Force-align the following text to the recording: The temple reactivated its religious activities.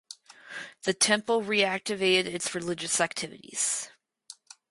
The 0.81 0.95
temple 0.95 1.43
reactivated 1.43 2.25
its 2.25 2.55
religious 2.55 2.99
activities. 2.99 3.91